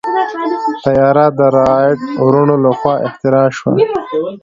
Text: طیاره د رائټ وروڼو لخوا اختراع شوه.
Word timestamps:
طیاره 0.83 1.25
د 1.37 1.39
رائټ 1.57 2.01
وروڼو 2.25 2.55
لخوا 2.65 2.93
اختراع 3.07 3.47
شوه. 3.57 3.71